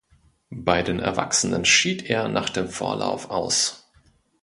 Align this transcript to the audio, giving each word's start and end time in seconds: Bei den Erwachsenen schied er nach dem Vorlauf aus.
Bei 0.63 0.81
den 0.81 0.97
Erwachsenen 0.99 1.63
schied 1.63 2.09
er 2.09 2.27
nach 2.27 2.49
dem 2.49 2.69
Vorlauf 2.69 3.29
aus. 3.29 3.87